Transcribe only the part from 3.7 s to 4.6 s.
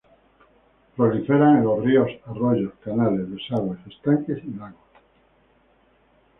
estanques y